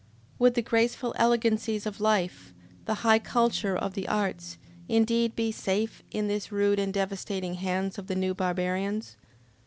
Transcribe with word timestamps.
Would 0.39 0.55
the 0.55 0.63
graceful 0.63 1.13
elegancies 1.19 1.85
of 1.85 2.01
life, 2.01 2.55
the 2.85 2.95
high 3.05 3.19
culture 3.19 3.75
of 3.77 3.93
the 3.93 4.07
arts, 4.07 4.57
indeed 4.89 5.35
be 5.35 5.51
safe 5.51 6.01
in 6.09 6.27
the 6.27 6.41
rude 6.49 6.79
and 6.79 6.91
devastating 6.91 7.53
hands 7.53 7.99
of 7.99 8.07
the 8.07 8.15
new 8.15 8.33
barbarians? 8.33 9.15